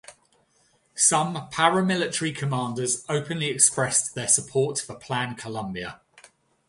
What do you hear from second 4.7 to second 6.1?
for Plan Colombia.